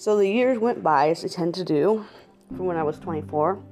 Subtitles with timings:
[0.00, 2.06] So the years went by, as they tend to do,
[2.56, 3.62] from when I was 24.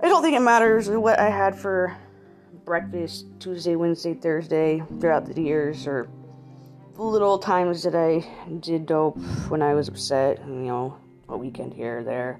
[0.00, 1.96] I don't think it matters what I had for
[2.64, 6.08] breakfast Tuesday, Wednesday, Thursday throughout the years, or
[6.94, 8.24] the little times that I
[8.60, 9.18] did dope
[9.48, 10.96] when I was upset, you know,
[11.28, 12.38] a weekend here or there.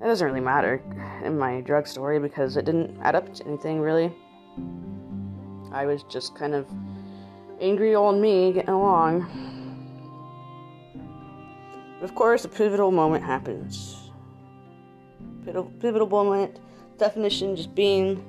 [0.00, 0.82] It doesn't really matter
[1.22, 4.12] in my drug story because it didn't add up to anything really.
[5.70, 6.66] I was just kind of
[7.60, 9.61] angry old me getting along.
[12.02, 14.10] Of course, a pivotal moment happens.
[15.44, 16.58] Pivotal, pivotal moment,
[16.98, 18.24] definition just being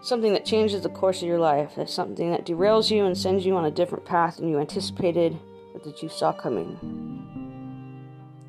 [0.00, 1.72] something that changes the course of your life.
[1.76, 5.38] That's something that derails you and sends you on a different path than you anticipated
[5.74, 6.76] or that you saw coming.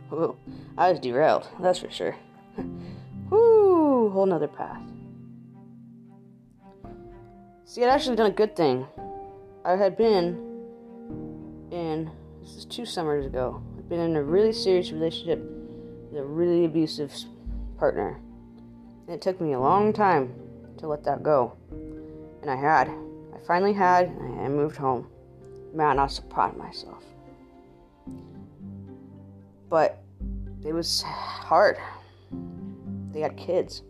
[0.10, 0.38] Whoa,
[0.78, 2.16] I was derailed, that's for sure.
[3.30, 4.82] Whoo, whole nother path.
[7.66, 8.86] See, I'd actually done a good thing.
[9.66, 10.40] I had been
[11.72, 12.10] in,
[12.42, 15.40] this is two summers ago, been in a really serious relationship
[16.12, 17.14] with a really abusive
[17.78, 18.20] partner.
[19.08, 20.34] And it took me a long time
[20.78, 21.54] to let that go.
[22.42, 22.90] And I had.
[22.90, 25.08] I finally had, and I moved home.
[25.74, 27.04] Man, I was proud of myself.
[29.70, 30.02] But
[30.66, 31.78] it was hard.
[33.12, 33.84] They had kids.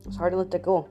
[0.00, 0.88] It was hard to let that go.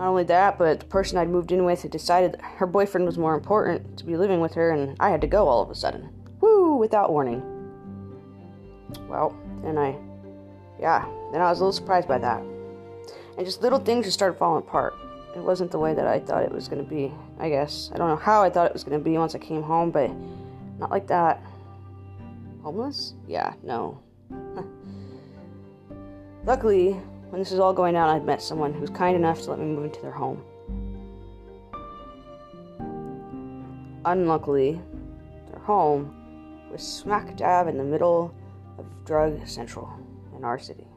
[0.00, 3.18] Not only that, but the person I'd moved in with had decided her boyfriend was
[3.18, 5.74] more important to be living with her, and I had to go all of a
[5.74, 6.08] sudden.
[6.40, 7.42] Woo, without warning.
[9.10, 9.94] Well, then I,
[10.80, 12.40] yeah, then I was a little surprised by that.
[13.36, 14.94] And just little things just started falling apart.
[15.36, 17.90] It wasn't the way that I thought it was going to be, I guess.
[17.92, 19.90] I don't know how I thought it was going to be once I came home,
[19.90, 20.10] but
[20.78, 21.42] not like that.
[22.62, 23.12] Homeless?
[23.28, 24.00] Yeah, no.
[26.46, 26.96] Luckily,
[27.30, 29.60] when this was all going down, I'd met someone who was kind enough to let
[29.60, 30.42] me move into their home.
[34.04, 34.80] Unluckily,
[35.50, 36.14] their home
[36.72, 38.34] was smack dab in the middle
[38.78, 39.88] of Drug Central
[40.36, 40.88] in our city.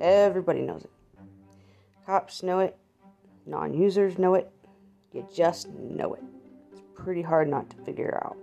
[0.00, 0.90] Everybody knows it.
[2.06, 2.76] Cops know it,
[3.44, 4.52] non users know it,
[5.12, 6.22] you just know it.
[6.70, 8.36] It's pretty hard not to figure out.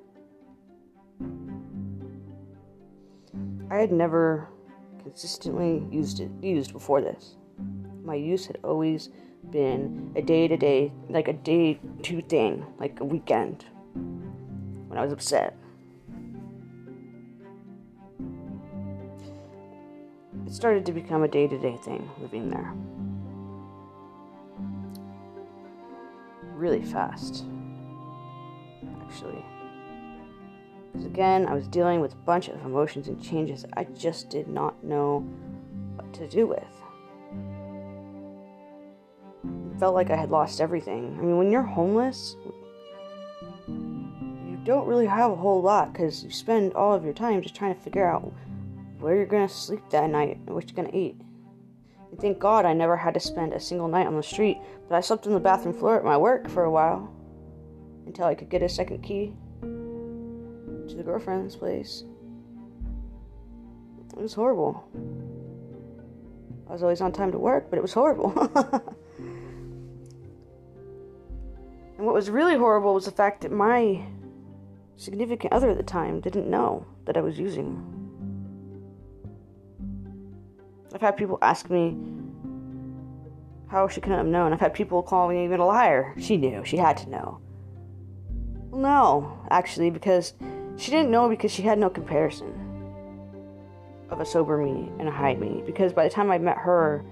[3.72, 4.48] I had never
[5.04, 7.36] consistently used it used before this.
[8.04, 9.10] My use had always
[9.52, 13.66] been a day to day, like a day to thing, like a weekend
[14.88, 15.56] when I was upset.
[20.46, 22.74] It started to become a day to day thing living there.
[26.56, 27.46] Really fast,
[29.02, 29.46] actually.
[30.92, 34.48] Because again, I was dealing with a bunch of emotions and changes I just did
[34.48, 35.20] not know
[35.96, 36.64] what to do with.
[39.74, 41.16] It felt like I had lost everything.
[41.18, 42.36] I mean, when you're homeless,
[43.68, 47.56] you don't really have a whole lot because you spend all of your time just
[47.56, 48.34] trying to figure out
[49.00, 51.16] where you're going to sleep that night and what you're going to eat.
[52.12, 54.58] And thank God I never had to spend a single night on the street,
[54.88, 57.14] but I slept on the bathroom floor at my work for a while
[58.08, 59.36] until I could get a second key
[60.90, 62.04] to the girlfriend's place.
[64.12, 64.84] It was horrible.
[66.68, 68.32] I was always on time to work, but it was horrible.
[71.98, 74.04] and what was really horrible was the fact that my
[74.98, 77.82] significant other at the time didn't know that I was using.
[80.94, 81.98] I've had people ask me
[83.68, 84.52] how she couldn't have known.
[84.52, 86.14] I've had people call me even a liar.
[86.20, 86.66] She knew.
[86.66, 87.40] She had to know.
[88.70, 90.34] Well, no, actually, because
[90.82, 92.54] she didn't know because she had no comparison
[94.10, 95.62] of a sober me and a high me.
[95.66, 97.04] Because by the time I met her,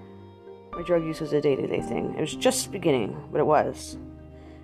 [0.72, 2.14] my drug use was a day to day thing.
[2.16, 3.96] It was just beginning, but it was.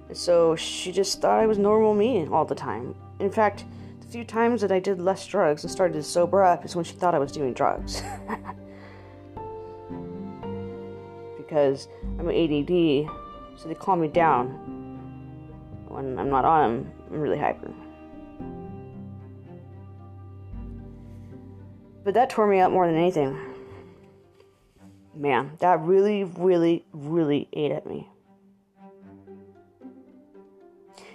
[0.09, 2.95] And so she just thought I was normal me all the time.
[3.21, 3.65] In fact,
[4.01, 6.85] the few times that I did less drugs and started to sober up is when
[6.85, 8.03] she thought I was doing drugs.
[11.37, 11.89] because
[12.19, 13.09] I'm an ADD,
[13.57, 14.49] so they calm me down.
[15.89, 17.71] When I'm not on them, I'm really hyper.
[22.05, 23.39] But that tore me up more than anything.
[25.17, 28.11] Man, that really, really, really ate at me.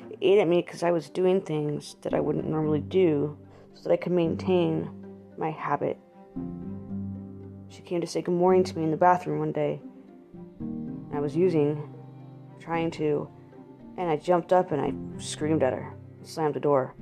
[0.09, 3.37] It ate at me because I was doing things that I wouldn't normally do
[3.75, 4.89] so that I could maintain
[5.37, 5.99] my habit.
[7.67, 9.79] She came to say good morning to me in the bathroom one day.
[11.13, 11.93] I was using,
[12.59, 13.29] trying to,
[13.97, 15.93] and I jumped up and I screamed at her,
[16.23, 16.95] slammed the door.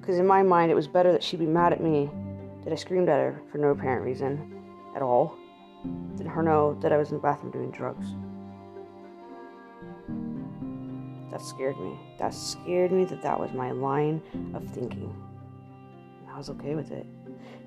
[0.00, 2.10] Because in my mind, it was better that she'd be mad at me
[2.64, 4.62] that I screamed at her for no apparent reason
[4.94, 5.36] at all,
[6.16, 8.06] than her know that I was in the bathroom doing drugs.
[11.30, 11.98] That scared me.
[12.18, 14.22] That scared me that that was my line
[14.54, 15.14] of thinking.
[16.32, 17.06] I was okay with it.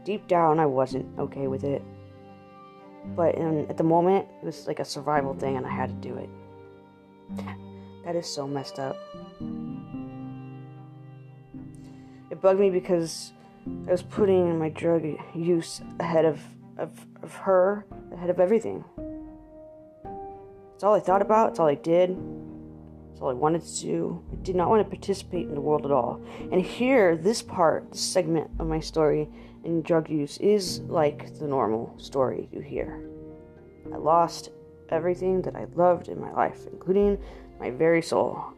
[0.04, 1.84] Deep down, I wasn't okay with it.
[3.16, 6.10] But in, at the moment, it was like a survival thing and I had to
[6.10, 6.30] do it.
[8.04, 8.98] That is so messed up.
[12.30, 13.34] It bugged me because
[13.88, 16.40] I was putting my drug use ahead of,
[16.78, 16.92] of,
[17.22, 18.84] of her, ahead of everything.
[20.76, 22.18] It's all I thought about, it's all I did,
[23.12, 24.24] it's all I wanted to do.
[24.32, 26.22] I did not want to participate in the world at all.
[26.52, 29.30] And here, this part, this segment of my story
[29.64, 33.04] in drug use is like the normal story you hear.
[33.94, 34.50] I lost
[34.90, 37.18] everything that I loved in my life, including
[37.60, 38.54] my very soul.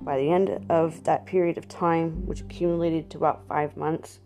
[0.00, 4.20] By the end of that period of time, which accumulated to about five months,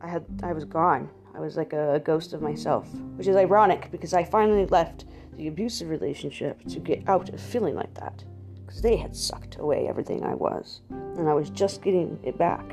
[0.00, 1.10] I had I was gone.
[1.34, 5.04] I was like a, a ghost of myself, which is ironic because I finally left
[5.36, 8.24] the abusive relationship to get out of feeling like that,
[8.64, 12.70] because they had sucked away everything I was, and I was just getting it back,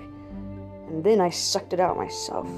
[0.87, 2.49] and then I sucked it out myself.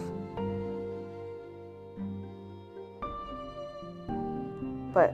[4.93, 5.13] But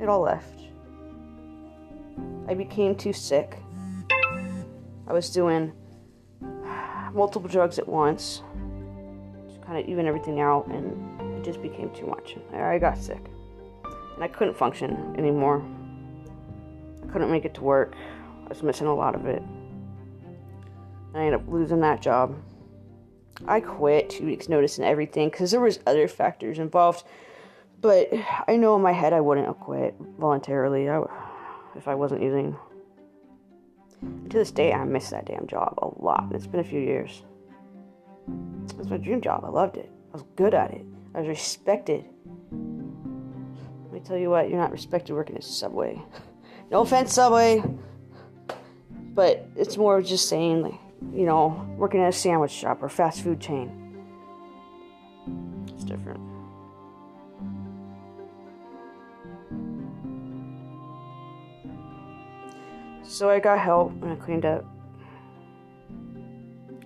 [0.00, 0.69] it all left.
[2.48, 3.58] I became too sick.
[5.06, 5.72] I was doing
[7.12, 8.42] multiple drugs at once
[9.70, 12.34] kind of even everything out, and it just became too much.
[12.52, 13.24] I got sick,
[14.14, 15.64] and I couldn't function anymore.
[17.04, 17.94] I couldn't make it to work.
[18.44, 19.40] I was missing a lot of it.
[21.14, 22.34] I ended up losing that job.
[23.46, 27.04] I quit two weeks notice and everything because there was other factors involved.
[27.80, 28.10] But
[28.48, 30.90] I know in my head I wouldn't have quit voluntarily.
[30.90, 30.98] I,
[31.76, 32.56] if I wasn't using.
[34.30, 36.30] To this day, I miss that damn job a lot.
[36.32, 37.22] It's been a few years.
[38.70, 39.44] It was my dream job.
[39.44, 39.90] I loved it.
[40.10, 40.84] I was good at it.
[41.14, 42.04] I was respected.
[42.50, 46.00] Let me tell you what, you're not respected working at Subway.
[46.70, 47.62] no offense, Subway.
[49.12, 50.80] But it's more of just saying, like,
[51.12, 53.89] you know, working at a sandwich shop or fast food chain.
[63.10, 64.64] So I got help and I cleaned up.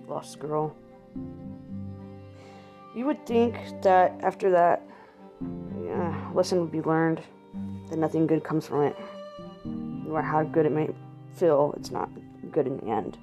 [0.07, 0.75] Lost girl.
[2.95, 4.81] You would think that after that,
[5.85, 7.21] yeah, lesson would be learned,
[7.89, 8.97] that nothing good comes from it.
[9.63, 10.89] No matter how good it may
[11.35, 12.09] feel, it's not
[12.51, 13.19] good in the end.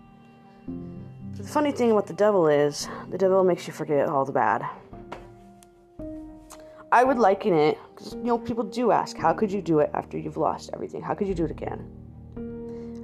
[1.37, 4.31] But the funny thing about the devil is, the devil makes you forget all the
[4.31, 4.65] bad.
[6.93, 9.91] I would liken it, because, you know, people do ask, how could you do it
[9.93, 11.03] after you've lost everything?
[11.03, 12.02] How could you do it again?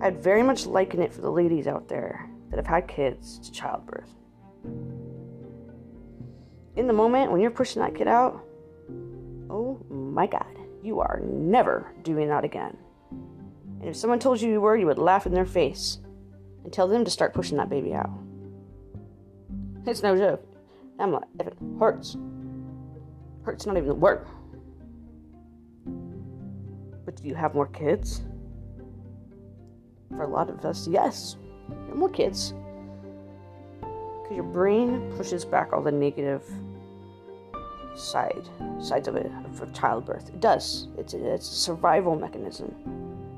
[0.01, 3.53] I'd very much liken it for the ladies out there that have had kids to
[3.53, 4.15] childbirth.
[6.77, 8.45] In the moment when you're pushing that kid out,
[9.51, 12.77] oh my god, you are never doing that again.
[13.81, 15.99] And if someone told you you were, you would laugh in their face
[16.63, 18.11] and tell them to start pushing that baby out.
[19.87, 20.45] It's no joke.
[21.01, 22.17] I'm like, if it hurts,
[23.43, 24.27] hurts not even the word.
[27.05, 28.23] But do you have more kids?
[30.11, 31.37] For a lot of us, yes.
[31.95, 32.55] more kids.
[33.81, 36.45] Because your brain pushes back all the negative
[37.95, 38.49] side
[38.81, 40.29] sides of it for childbirth.
[40.29, 40.89] It does.
[40.97, 42.75] It's a, it's a survival mechanism.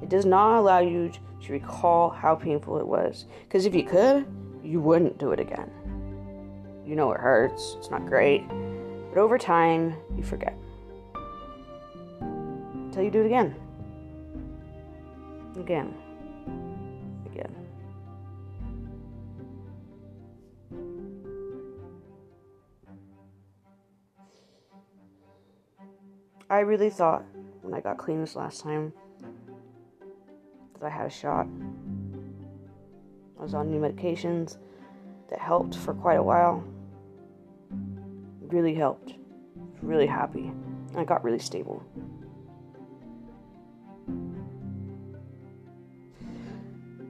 [0.03, 1.11] It does not allow you
[1.43, 3.27] to recall how painful it was.
[3.45, 4.27] Because if you could,
[4.63, 5.71] you wouldn't do it again.
[6.87, 7.77] You know it hurts.
[7.79, 8.47] It's not great.
[8.49, 10.57] But over time, you forget.
[12.21, 13.55] Until you do it again.
[15.57, 15.95] Again.
[26.51, 27.25] I really thought
[27.63, 28.93] when I got clean this last time
[30.81, 31.47] that I had a shot.
[33.39, 34.59] I was on new medications
[35.31, 36.65] that helped for quite a while.
[38.41, 39.15] Really helped.
[39.81, 40.53] Really happy.
[40.97, 41.85] I got really stable.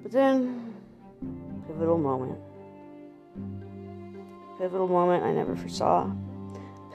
[0.02, 0.74] But then,
[1.66, 2.38] pivotal moment.
[4.58, 6.12] Pivotal moment I never foresaw.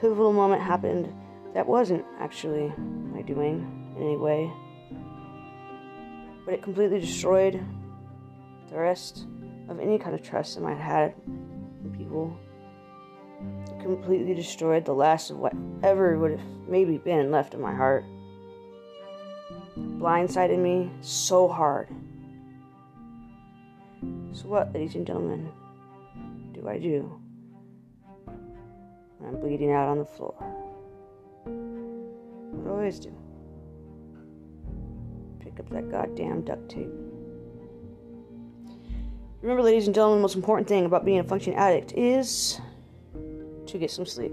[0.00, 1.12] Pivotal moment happened
[1.56, 2.70] that wasn't actually
[3.14, 4.52] my doing in any way.
[6.44, 7.64] But it completely destroyed
[8.68, 9.26] the rest
[9.70, 12.38] of any kind of trust I might have had in people.
[13.70, 18.04] It completely destroyed the last of whatever would have maybe been left in my heart.
[19.78, 21.88] Blindsided me so hard.
[24.32, 25.50] So, what, ladies and gentlemen,
[26.52, 27.18] do I do
[29.26, 30.65] I'm bleeding out on the floor?
[32.68, 33.12] Always do?
[35.40, 36.90] Pick up that goddamn duct tape.
[39.42, 42.60] Remember, ladies and gentlemen, the most important thing about being a functioning addict is
[43.66, 44.32] to get some sleep.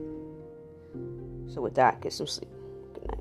[1.48, 2.50] So, with that, get some sleep.
[2.94, 3.20] Good night.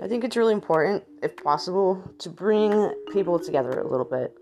[0.00, 4.38] I think it's really important, if possible, to bring people together a little bit.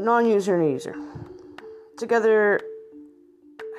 [0.00, 0.96] Non user and a user.
[1.98, 2.58] Together,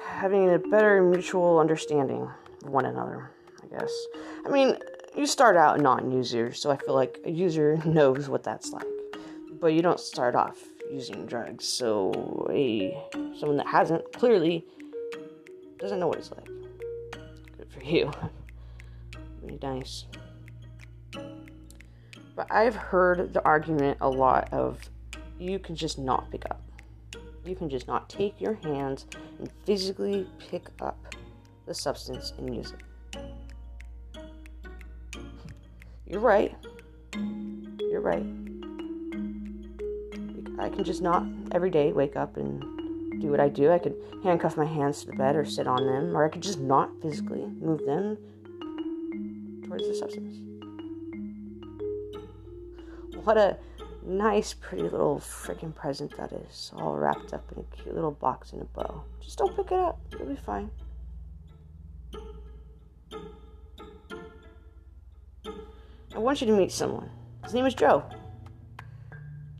[0.05, 2.29] having a better mutual understanding
[2.63, 3.31] of one another,
[3.63, 3.91] I guess.
[4.45, 4.77] I mean,
[5.15, 8.85] you start out non user, so I feel like a user knows what that's like.
[9.59, 10.59] But you don't start off
[10.91, 12.95] using drugs, so a
[13.39, 14.63] someone that hasn't clearly
[15.79, 16.45] doesn't know what it's like.
[17.57, 18.11] Good for you.
[19.41, 20.05] Really nice.
[22.35, 24.87] But I've heard the argument a lot of
[25.41, 26.61] you can just not pick up.
[27.43, 29.07] You can just not take your hands
[29.39, 31.15] and physically pick up
[31.65, 32.81] the substance and use it.
[36.05, 36.55] You're right.
[37.79, 38.25] You're right.
[40.59, 43.71] I can just not every day wake up and do what I do.
[43.71, 46.43] I could handcuff my hands to the bed or sit on them, or I could
[46.43, 48.17] just not physically move them
[49.65, 50.37] towards the substance.
[53.23, 53.57] What a
[54.05, 58.53] nice, pretty little freaking present that is, all wrapped up in a cute little box
[58.53, 59.03] and a bow.
[59.21, 60.69] Just don't pick it up, you'll be fine.
[66.13, 67.09] I want you to meet someone.
[67.43, 68.03] His name is Joe.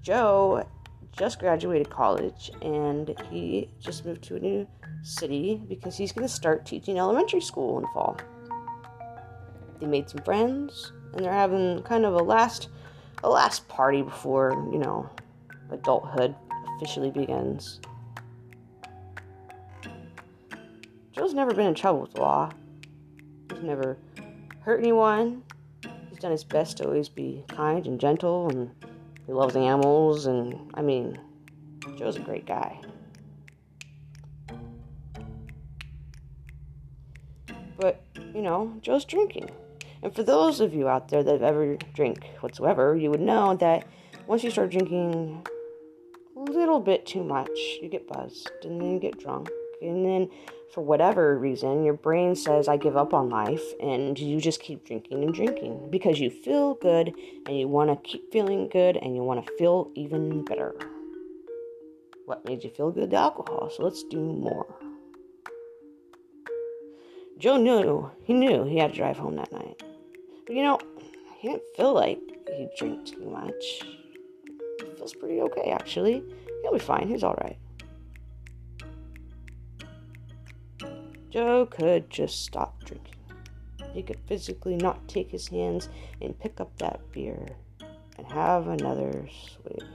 [0.02, 0.68] Joe
[1.12, 4.68] just graduated college and he just moved to a new
[5.04, 8.18] city because he's going to start teaching elementary school in fall.
[9.80, 12.70] They made some friends and they're having kind of a last
[13.24, 15.10] a last party before, you know,
[15.70, 16.36] adulthood
[16.78, 17.80] officially begins.
[21.12, 22.51] Joe's never been in trouble with the law.
[23.54, 23.98] He's never
[24.62, 25.44] hurt anyone.
[26.10, 28.72] He's done his best to always be kind and gentle, and
[29.28, 31.20] he loves animals, and I mean,
[31.98, 32.80] Joe's a great guy.
[37.78, 39.50] But, you know, Joe's drinking.
[40.03, 43.55] And for those of you out there that have ever drink whatsoever, you would know
[43.58, 43.88] that
[44.27, 45.46] once you start drinking
[46.36, 47.50] a little bit too much,
[47.81, 49.50] you get buzzed and then you get drunk.
[49.81, 50.29] And then,
[50.74, 54.86] for whatever reason, your brain says, I give up on life, and you just keep
[54.86, 57.13] drinking and drinking because you feel good
[57.46, 60.75] and you want to keep feeling good and you want to feel even better.
[62.25, 63.10] What made you feel good?
[63.10, 63.70] The alcohol.
[63.75, 64.67] So let's do more.
[67.38, 69.81] Joe knew, he knew he had to drive home that night.
[70.51, 72.20] You know, I didn't feel like
[72.53, 73.84] he drank too much.
[74.81, 76.25] He feels pretty okay, actually.
[76.62, 77.08] He'll be fine.
[77.08, 77.58] He's alright.
[81.29, 83.15] Joe could just stop drinking.
[83.93, 85.88] He could physically not take his hands
[86.22, 87.48] and pick up that beer
[88.17, 89.88] and have another swig.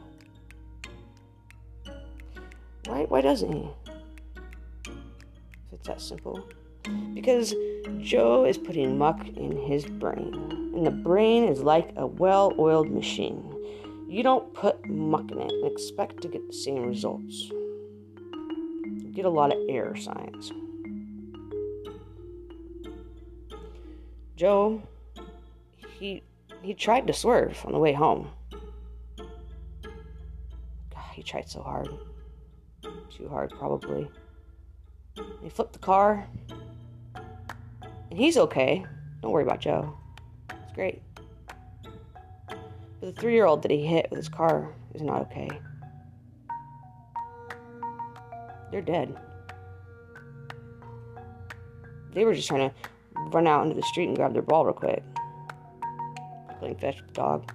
[2.86, 3.68] Why, why doesn't he?
[4.86, 6.48] If it's that simple.
[7.14, 7.54] Because
[8.00, 12.90] Joe is putting muck in his brain, and the brain is like a well oiled
[12.90, 13.52] machine.
[14.08, 17.50] You don't put muck in it and expect to get the same results.
[17.50, 20.52] You get a lot of error signs.
[24.36, 24.82] Joe,
[25.98, 26.22] he
[26.62, 28.30] he tried to swerve on the way home.
[29.18, 31.88] God, he tried so hard.
[33.10, 34.08] Too hard, probably.
[35.42, 36.28] He flipped the car,
[38.16, 38.82] and he's okay.
[39.20, 39.94] Don't worry about Joe.
[40.48, 41.02] It's great.
[42.48, 42.58] But
[43.02, 45.50] the three year old that he hit with his car is not okay.
[48.70, 49.14] They're dead.
[52.14, 52.74] They were just trying to
[53.32, 55.02] run out into the street and grab their ball real quick.
[56.58, 57.52] Playing fetch with the dog.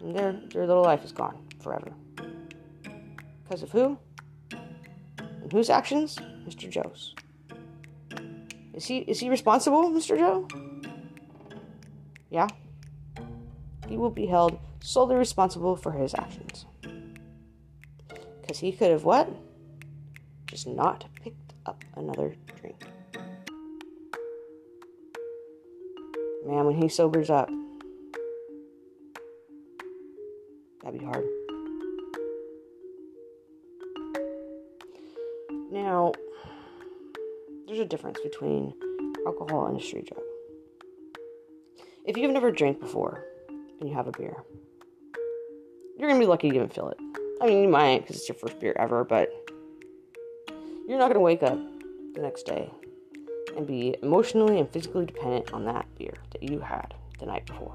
[0.00, 1.92] And their, their little life is gone forever.
[3.44, 3.98] Because of who?
[5.20, 6.16] And whose actions?
[6.46, 6.70] Mr.
[6.70, 7.14] Joe's.
[8.82, 10.18] Is he is he responsible, Mr.
[10.18, 10.48] Joe?
[12.30, 12.48] Yeah.
[13.86, 16.66] He will be held solely responsible for his actions.
[18.44, 19.28] Cause he could have what?
[20.48, 22.82] Just not picked up another drink.
[26.44, 27.48] Man, when he sobers up,
[30.82, 31.24] that'd be hard.
[35.70, 36.12] Now,
[37.72, 38.74] there's a difference between
[39.26, 40.22] alcohol and a street drug.
[42.04, 44.36] If you've never drank before and you have a beer,
[45.96, 46.98] you're gonna be lucky to even feel it.
[47.40, 49.32] I mean, you might because it's your first beer ever, but
[50.86, 51.58] you're not going to wake up
[52.14, 52.70] the next day
[53.56, 57.74] and be emotionally and physically dependent on that beer that you had the night before.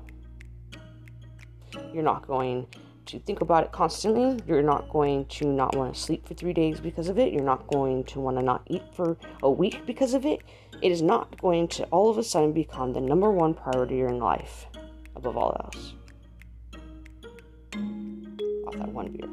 [1.91, 2.67] You're not going
[3.07, 4.39] to think about it constantly.
[4.47, 7.33] You're not going to not want to sleep for three days because of it.
[7.33, 10.41] You're not going to want to not eat for a week because of it.
[10.81, 14.19] It is not going to all of a sudden become the number one priority in
[14.19, 14.67] life
[15.15, 15.93] above all else.
[18.67, 19.27] Off that one beer.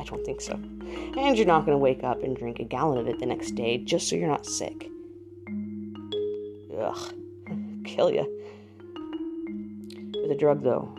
[0.00, 0.54] I don't think so.
[0.54, 3.52] And you're not going to wake up and drink a gallon of it the next
[3.52, 4.90] day just so you're not sick.
[6.78, 7.14] Ugh.
[7.84, 8.40] Kill you.
[10.22, 10.94] With a drug, though,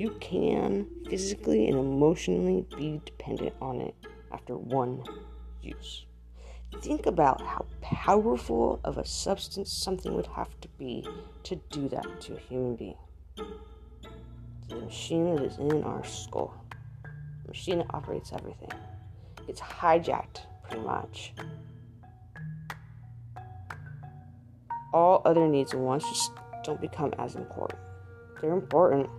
[0.00, 3.94] you can physically and emotionally be dependent on it
[4.32, 5.04] after one
[5.60, 6.06] use.
[6.80, 11.06] Think about how powerful of a substance something would have to be
[11.42, 12.96] to do that to a human being.
[14.68, 16.54] The machine that is in our skull,
[17.02, 18.72] the machine that operates everything.
[19.48, 21.34] It's hijacked pretty much.
[24.94, 26.30] All other needs and wants just
[26.64, 27.78] don't become as important.
[28.40, 29.10] They're important,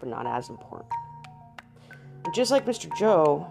[0.00, 0.90] but not as important.
[2.34, 2.94] just like Mr.
[2.98, 3.46] Joe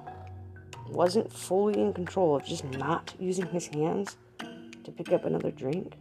[0.89, 4.17] wasn't fully in control of just not using his hands
[4.83, 5.95] to pick up another drink,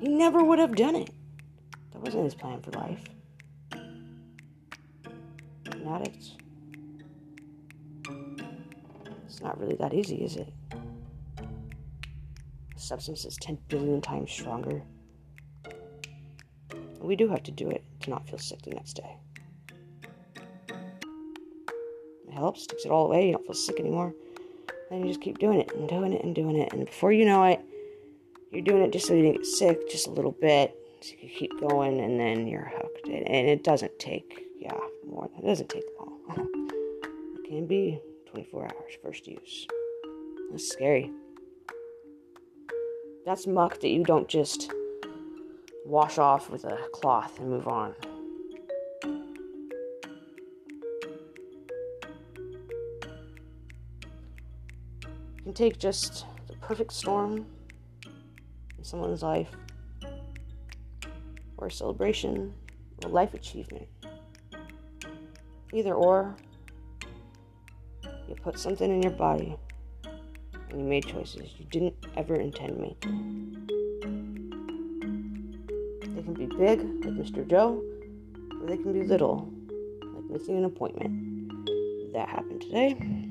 [0.00, 1.10] he never would have done it.
[1.92, 3.04] That wasn't his plan for life.
[5.72, 6.32] An addict.
[9.26, 10.52] It's not really that easy, is it?
[11.40, 14.82] A substance is 10 billion times stronger.
[17.00, 19.16] we do have to do it to not feel sick the next day.
[22.40, 24.14] Helps, takes it all away, you don't feel sick anymore.
[24.90, 26.72] Then you just keep doing it and doing it and doing it.
[26.72, 27.60] And before you know it,
[28.50, 30.76] you're doing it just so you don't get sick, just a little bit.
[31.00, 33.06] So you keep going and then you're hooked.
[33.06, 34.76] And it doesn't take, yeah,
[35.08, 35.30] more.
[35.38, 36.18] It doesn't take long.
[37.44, 39.66] it can be 24 hours first use.
[40.50, 41.12] That's scary.
[43.24, 44.72] That's muck that you don't just
[45.86, 47.94] wash off with a cloth and move on.
[55.50, 57.44] Can take just the perfect storm
[58.78, 59.48] in someone's life,
[61.56, 62.54] or a celebration,
[63.02, 63.88] or a life achievement.
[65.72, 66.36] Either or,
[68.28, 69.56] you put something in your body
[70.70, 73.66] and you made choices you didn't ever intend making.
[76.14, 77.44] They can be big, like Mr.
[77.44, 77.82] Joe,
[78.60, 79.52] or they can be little,
[80.14, 82.12] like missing an appointment.
[82.12, 83.29] That happened today.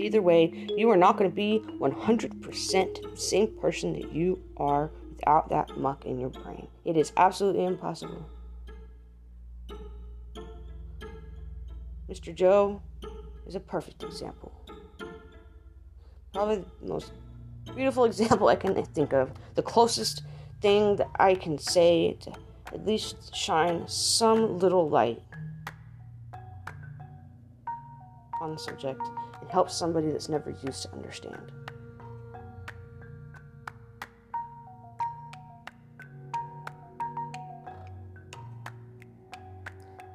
[0.00, 4.90] Either way, you are not going to be 100% the same person that you are
[5.10, 6.66] without that muck in your brain.
[6.86, 8.26] It is absolutely impossible.
[12.08, 12.34] Mr.
[12.34, 12.80] Joe
[13.46, 14.52] is a perfect example.
[16.32, 17.12] Probably the most
[17.74, 19.30] beautiful example I can think of.
[19.54, 20.22] The closest
[20.62, 22.32] thing that I can say to
[22.72, 25.22] at least shine some little light
[28.40, 29.02] on the subject
[29.50, 31.50] and help somebody that's never used to understand.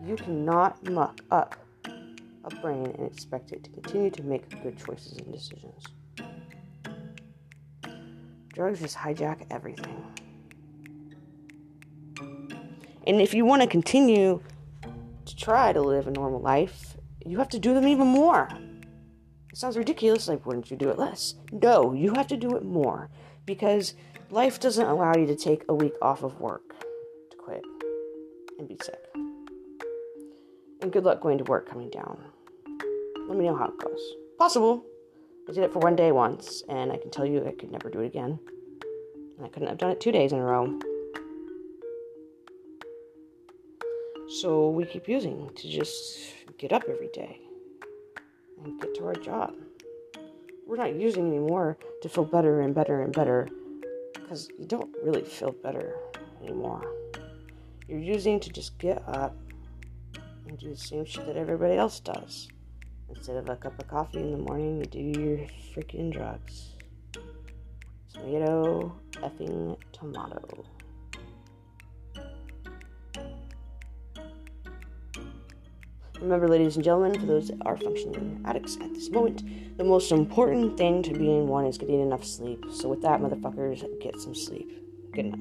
[0.06, 1.56] You cannot muck up
[2.44, 5.84] a brain and expect it to continue to make good choices and decisions.
[8.54, 10.02] Drugs just hijack everything.
[13.08, 14.42] And if you want to continue
[15.26, 16.96] to try to live a normal life,
[17.26, 18.48] you have to do them even more.
[19.56, 21.36] It sounds ridiculous, like, wouldn't you do it less?
[21.50, 23.10] No, you have to do it more
[23.46, 23.94] because
[24.30, 26.76] life doesn't allow you to take a week off of work
[27.32, 27.64] to quit
[28.60, 29.00] and be sick.
[30.82, 32.20] And good luck going to work coming down.
[33.30, 34.02] Let me know how it goes.
[34.38, 34.84] Possible.
[35.48, 37.90] I did it for one day once, and I can tell you I could never
[37.90, 38.38] do it again.
[39.38, 40.78] And I couldn't have done it two days in a row.
[44.42, 46.20] So we keep using to just
[46.58, 47.40] get up every day
[48.64, 49.54] and get to our job.
[50.68, 53.48] We're not using anymore to feel better and better and better
[54.14, 55.96] because you don't really feel better
[56.42, 56.82] anymore.
[57.88, 59.36] You're using to just get up
[60.48, 62.48] and do the same shit that everybody else does.
[63.10, 65.38] Instead of a cup of coffee in the morning, you do your
[65.74, 66.76] freaking drugs.
[68.12, 70.66] Tomato effing tomato.
[76.22, 79.44] Remember, ladies and gentlemen, for those that are functioning addicts at this moment,
[79.78, 82.64] the most important thing to being one is getting enough sleep.
[82.72, 84.82] So, with that, motherfuckers, get some sleep.
[85.12, 85.40] Good night.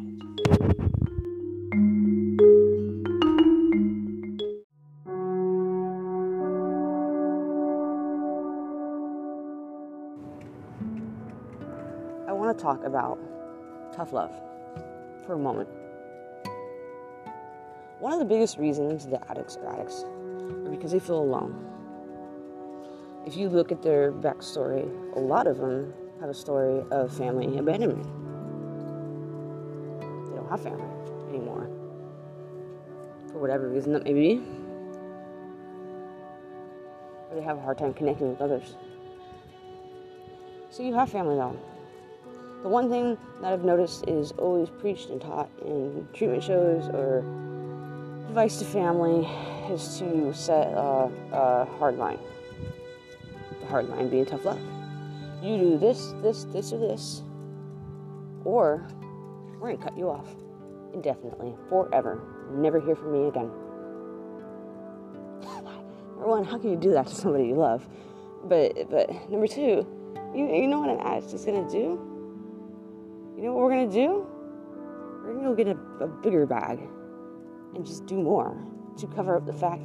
[12.29, 13.19] I want to talk about
[13.95, 14.33] tough love
[15.25, 15.69] for a moment.
[18.01, 20.05] One of the biggest reasons that addicts are addicts
[20.77, 21.55] because they feel alone.
[23.27, 27.59] If you look at their backstory, a lot of them have a story of family
[27.59, 28.05] abandonment.
[30.29, 30.85] They don't have family
[31.29, 31.71] anymore.
[33.33, 34.43] For whatever reason that may be.
[37.31, 38.77] Or they have a hard time connecting with others.
[40.71, 41.57] So you have family though.
[42.63, 47.23] The one thing that I've noticed is always preached and taught in treatment shows or
[48.35, 49.29] advice to family
[49.73, 52.19] is to set a, a hard line.
[53.61, 54.59] The hard line being tough love.
[55.41, 57.23] You do this, this, this, or this,
[58.45, 58.89] or
[59.61, 60.35] we're gonna cut you off
[60.93, 62.21] indefinitely, forever.
[62.51, 63.53] Never hear from me again.
[66.17, 67.87] number one, how can you do that to somebody you love?
[68.47, 69.87] But but number two,
[70.35, 72.01] you, you know what an addict is gonna do?
[73.37, 74.27] You know what we're gonna do?
[75.23, 76.81] We're gonna go get a, a bigger bag
[77.75, 78.57] and just do more
[78.99, 79.83] to cover up the fact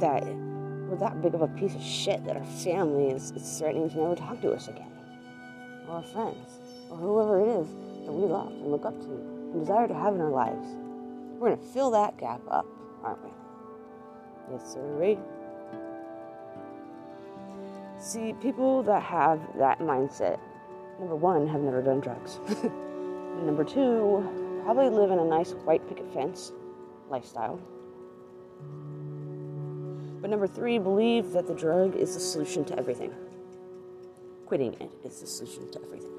[0.00, 3.88] that we're that big of a piece of shit that our family is, is threatening
[3.90, 4.90] to never talk to us again,
[5.86, 6.58] or our friends,
[6.90, 7.68] or whoever it is
[8.04, 10.66] that we love and look up to and desire to have in our lives.
[11.38, 12.66] We're gonna fill that gap up,
[13.04, 13.30] aren't we?
[14.50, 15.16] Yes, sir.
[18.00, 20.40] See, people that have that mindset,
[20.98, 22.40] number one, have never done drugs.
[23.44, 24.26] number two,
[24.64, 26.52] probably live in a nice white picket fence
[27.10, 27.58] lifestyle.
[30.20, 33.12] But number three, believe that the drug is the solution to everything.
[34.46, 36.10] Quitting it is the solution to everything.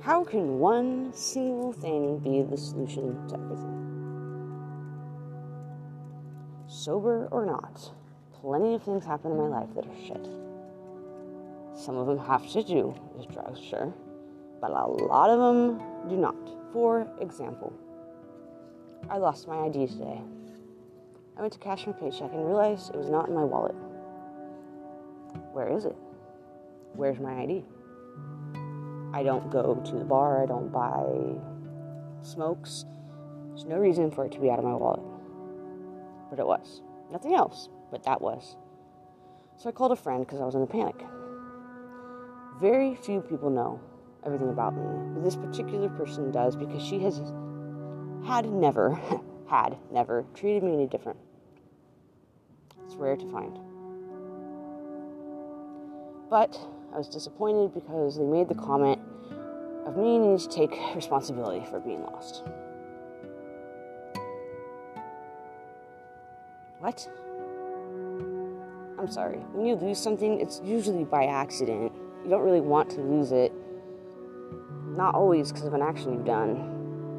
[0.00, 3.84] How can one single thing be the solution to everything?
[6.66, 7.92] Sober or not,
[8.32, 10.28] plenty of things happen in my life that are shit.
[11.74, 13.92] Some of them have to do with drugs, sure,
[14.60, 16.36] but a lot of them do not.
[16.72, 17.72] For example,
[19.10, 20.20] I lost my ID today.
[21.36, 23.74] I went to cash my paycheck and realized it was not in my wallet.
[25.52, 25.96] Where is it?
[26.94, 27.64] Where's my ID?
[29.12, 31.40] I don't go to the bar, I don't buy
[32.22, 32.84] smokes.
[33.48, 35.02] There's no reason for it to be out of my wallet.
[36.30, 36.80] But it was.
[37.12, 38.56] Nothing else, but that was.
[39.56, 40.96] So I called a friend because I was in a panic.
[42.60, 43.80] Very few people know
[44.24, 44.82] everything about me,
[45.14, 47.20] but this particular person does because she has
[48.24, 48.98] had never,
[49.48, 51.18] had never treated me any different.
[52.84, 53.58] It's rare to find.
[56.30, 56.58] But
[56.92, 59.00] I was disappointed because they made the comment
[59.86, 62.42] of me needing to take responsibility for being lost.
[66.78, 67.08] What?
[68.98, 69.38] I'm sorry.
[69.52, 71.92] When you lose something, it's usually by accident.
[72.24, 73.52] You don't really want to lose it.
[74.96, 76.73] Not always because of an action you've done.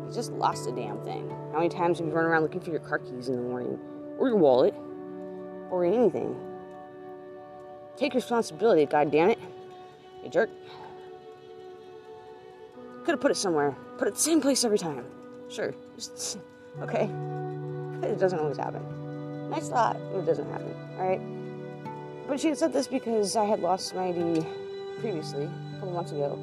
[0.08, 1.30] You just lost a damn thing.
[1.52, 3.80] How many times have you run around looking for your car keys in the morning?
[4.18, 4.74] Or your wallet?
[5.72, 6.36] Or anything?
[7.98, 9.40] Take responsibility, God damn it.
[10.24, 10.50] You jerk.
[13.04, 13.76] Could have put it somewhere.
[13.98, 15.06] Put it the same place every time.
[15.50, 15.74] Sure.
[15.96, 16.40] Just,
[16.82, 17.10] okay.
[18.08, 19.50] It doesn't always happen.
[19.50, 19.96] Nice thought.
[19.96, 20.74] It doesn't happen.
[21.00, 21.22] Alright?
[22.28, 24.46] But she said this because I had lost my ID
[25.00, 26.40] previously, a couple months ago.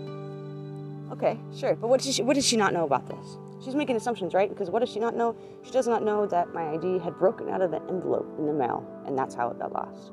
[1.12, 1.74] Okay, sure.
[1.74, 3.36] But what does she, what she not know about this?
[3.64, 4.48] She's making assumptions, right?
[4.48, 5.36] Because what does she not know?
[5.62, 8.52] She does not know that my ID had broken out of the envelope in the
[8.52, 10.12] mail, and that's how it got lost.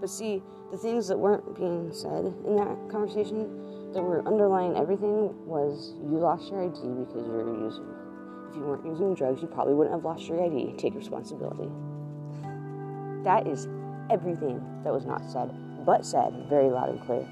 [0.00, 5.32] But see, the things that weren't being said in that conversation that were underlying everything
[5.46, 7.86] was you lost your ID because you're a user.
[8.50, 10.74] If you weren't using drugs, you probably wouldn't have lost your ID.
[10.76, 11.70] Take responsibility.
[13.24, 13.68] That is
[14.10, 15.50] everything that was not said,
[15.86, 17.26] but said very loud and clear.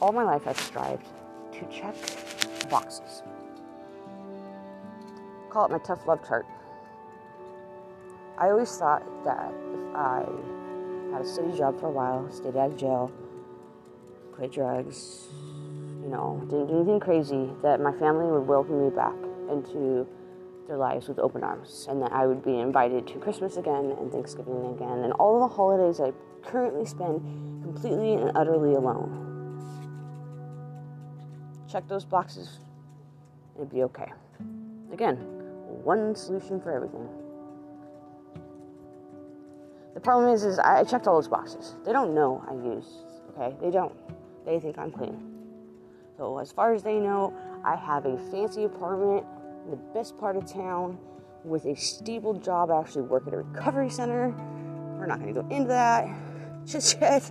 [0.00, 1.06] All my life I've strived
[1.52, 1.94] to check
[2.70, 3.22] boxes.
[5.50, 6.46] Call it my tough love chart.
[8.38, 10.24] I always thought that if I
[11.12, 13.12] had a steady job for a while, stayed out of jail,
[14.32, 15.28] quit drugs,
[16.02, 19.16] you know, didn't do anything crazy, that my family would welcome me back
[19.50, 20.06] into
[20.66, 24.10] their lives with open arms, and that I would be invited to Christmas again and
[24.10, 26.12] Thanksgiving again, and all the holidays I
[26.48, 27.20] currently spend
[27.62, 29.29] completely and utterly alone
[31.70, 32.58] check those boxes,
[33.54, 34.12] and it'd be okay.
[34.92, 35.16] Again,
[35.84, 37.08] one solution for everything.
[39.94, 41.74] The problem is, is I checked all those boxes.
[41.84, 42.86] They don't know I use,
[43.30, 43.56] okay?
[43.60, 43.94] They don't.
[44.44, 45.30] They think I'm clean.
[46.16, 49.24] So as far as they know, I have a fancy apartment
[49.64, 50.98] in the best part of town
[51.44, 52.70] with a stable job.
[52.70, 54.34] I actually work at a recovery center.
[54.98, 56.08] We're not going to go into that
[56.66, 57.30] just yet.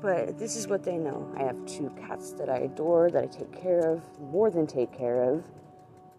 [0.00, 1.28] But this is what they know.
[1.36, 4.92] I have two cats that I adore, that I take care of, more than take
[4.92, 5.42] care of.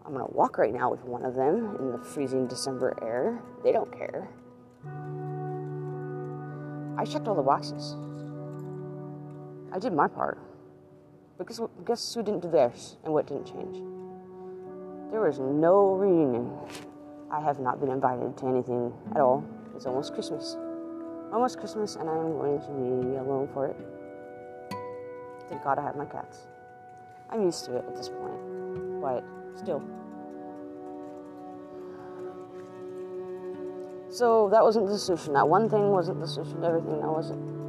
[0.04, 3.40] I'm gonna walk right now with one of them in the freezing December air.
[3.64, 4.28] They don't care.
[6.98, 7.96] I checked all the boxes.
[9.72, 10.38] I did my part.
[11.38, 13.76] But guess, guess who didn't do theirs and what didn't change?
[15.10, 16.52] There was no reunion.
[17.30, 19.42] I have not been invited to anything at all.
[19.74, 20.56] It's almost Christmas.
[21.32, 23.76] Almost Christmas, and I'm going to be alone for it.
[25.48, 26.46] Thank God I have my cats.
[27.30, 29.24] I'm used to it at this point, but
[29.56, 29.82] still.
[34.10, 35.34] So that wasn't the solution.
[35.34, 37.00] That one thing wasn't the solution to everything.
[37.00, 37.60] That wasn't.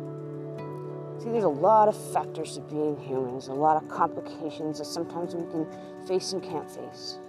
[1.21, 3.33] See, there's a lot of factors to being human.
[3.33, 5.67] There's a lot of complications that sometimes we can
[6.07, 7.19] face and can't face.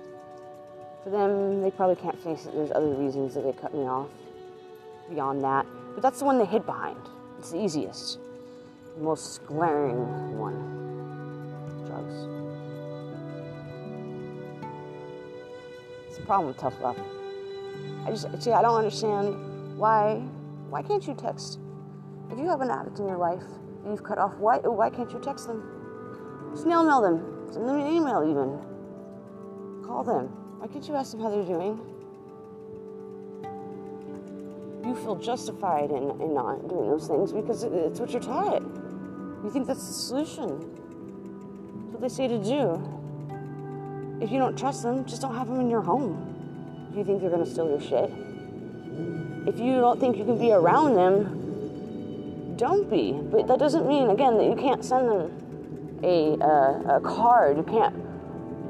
[1.05, 2.55] For them, they probably can't face it.
[2.55, 4.09] There's other reasons that they cut me off
[5.11, 5.67] beyond that.
[5.95, 6.99] But that's the one they hid behind.
[7.39, 8.19] It's the easiest,
[8.97, 10.73] the most glaring one
[11.87, 12.15] drugs.
[16.09, 16.99] It's a problem with tough love.
[18.07, 18.53] I just see.
[18.53, 20.23] I don't understand why.
[20.71, 21.59] Why can't you text?
[22.31, 23.43] If you have an addict in your life
[23.85, 25.63] and you've cut off, why why can't you text them?
[26.55, 27.49] Snail mail them.
[27.53, 28.59] Send them an email even.
[29.87, 30.29] Call them.
[30.59, 31.92] Why can't you ask them how they're doing?
[34.93, 38.61] You feel justified in, in not doing those things because it's what you're taught.
[39.43, 40.49] You think that's the solution.
[40.59, 44.19] That's what they say to do.
[44.21, 47.23] If you don't trust them, just don't have them in your home if you think
[47.23, 48.11] they're going to steal your shit.
[49.49, 53.13] If you don't think you can be around them, don't be.
[53.13, 57.57] But that doesn't mean, again, that you can't send them a, uh, a card.
[57.57, 57.97] You can't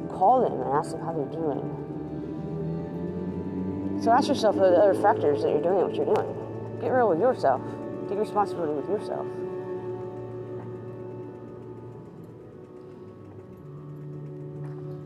[0.08, 1.91] call them and ask them how they're doing.
[4.02, 6.80] So ask yourself the other factors that you're doing what you're doing.
[6.80, 7.62] Get real with yourself.
[8.08, 9.24] Take responsibility with yourself.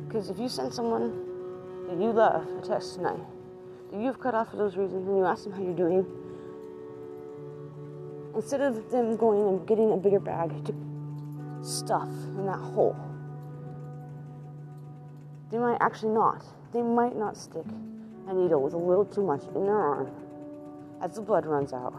[0.09, 1.11] Because if you send someone
[1.89, 3.21] that you love a text tonight,
[3.93, 6.07] that you've cut off for those reasons, and you ask them how you're doing,
[8.35, 10.75] instead of them going and getting a bigger bag to
[11.63, 12.97] stuff in that hole,
[15.51, 16.43] they might actually not.
[16.73, 17.67] They might not stick
[18.29, 20.11] a needle with a little too much in their arm
[21.03, 21.95] as the blood runs out,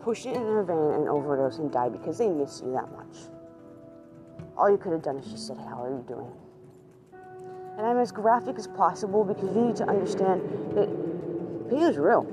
[0.00, 3.28] push it in their vein and overdose and die because they miss you that much.
[4.56, 6.32] All you could have done is just said, How are you doing?
[7.76, 10.42] And I'm as graphic as possible because you need to understand
[10.74, 10.88] that
[11.70, 12.26] pain is real.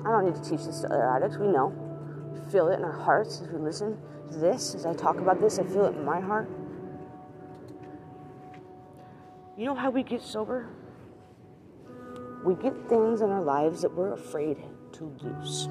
[0.00, 1.36] I don't need to teach this to other addicts.
[1.36, 1.68] We know.
[2.32, 3.98] We feel it in our hearts as we listen
[4.32, 6.48] to this, as I talk about this, I feel it in my heart.
[9.56, 10.68] You know how we get sober?
[12.44, 14.58] We get things in our lives that we're afraid
[14.92, 15.68] to lose.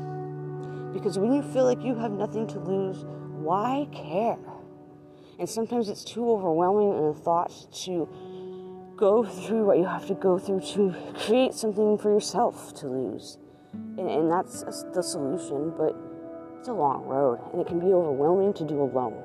[0.93, 3.05] Because when you feel like you have nothing to lose,
[3.39, 4.37] why care?
[5.39, 7.53] And sometimes it's too overwhelming in a thought
[7.83, 8.09] to
[8.95, 13.37] go through what you have to go through to create something for yourself to lose.
[13.73, 15.95] And, and that's the solution, but
[16.57, 19.23] it's a long road and it can be overwhelming to do alone.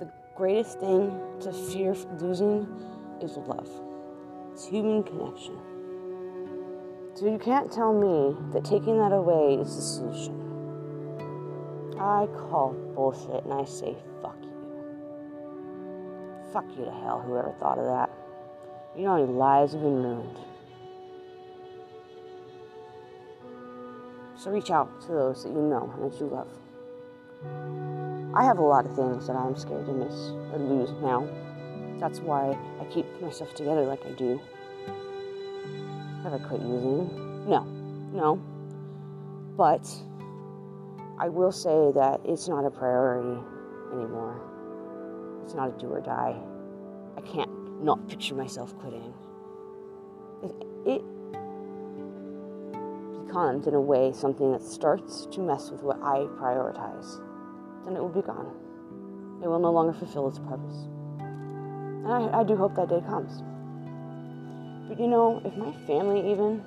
[0.00, 2.66] The greatest thing to fear losing
[3.20, 3.70] is love,
[4.52, 5.58] it's human connection.
[7.14, 10.38] So you can't tell me that taking that away is the solution.
[11.98, 14.48] I call bullshit and I say, fuck you.
[16.52, 18.10] Fuck you to hell, whoever thought of that.
[18.96, 20.38] You know how many lives have been ruined.
[24.36, 26.48] So reach out to those that you know and that you love.
[28.34, 31.28] I have a lot of things that I'm scared to miss or lose now.
[32.02, 34.40] That's why I keep myself together like I do.
[36.24, 37.48] Have I quit using?
[37.48, 37.62] No,
[38.12, 38.42] no.
[39.56, 39.88] But
[41.20, 43.38] I will say that it's not a priority
[43.92, 44.34] anymore.
[45.44, 46.36] It's not a do or die.
[47.16, 49.14] I can't not picture myself quitting.
[50.42, 50.50] If
[50.84, 51.02] it
[53.24, 57.20] becomes, in a way, something that starts to mess with what I prioritize,
[57.84, 58.56] then it will be gone.
[59.40, 60.88] It will no longer fulfill its purpose.
[62.04, 63.42] And I, I do hope that day comes.
[64.88, 66.62] But you know, if my family even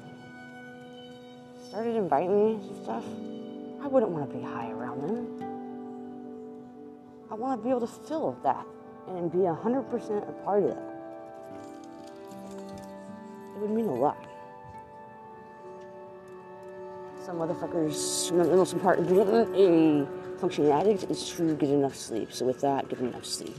[1.67, 3.04] started inviting me to stuff,
[3.82, 5.43] I wouldn't want to be high around them.
[7.30, 8.65] I want to be able to feel that
[9.08, 10.95] and be 100% a part of that.
[13.56, 14.17] It would mean a lot.
[17.26, 22.32] Some motherfuckers, the most important a functioning addict is to get enough sleep.
[22.32, 23.56] So with that, get enough sleep.